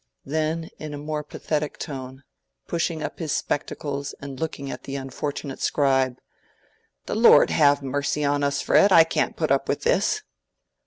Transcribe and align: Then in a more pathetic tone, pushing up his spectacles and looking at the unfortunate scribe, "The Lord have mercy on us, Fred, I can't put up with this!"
Then 0.25 0.71
in 0.79 0.95
a 0.95 0.97
more 0.97 1.23
pathetic 1.23 1.77
tone, 1.77 2.23
pushing 2.67 3.03
up 3.03 3.19
his 3.19 3.31
spectacles 3.33 4.15
and 4.19 4.39
looking 4.39 4.71
at 4.71 4.85
the 4.85 4.95
unfortunate 4.95 5.61
scribe, 5.61 6.17
"The 7.05 7.13
Lord 7.13 7.51
have 7.51 7.83
mercy 7.83 8.25
on 8.25 8.43
us, 8.43 8.63
Fred, 8.63 8.91
I 8.91 9.03
can't 9.03 9.37
put 9.37 9.51
up 9.51 9.69
with 9.69 9.83
this!" 9.83 10.23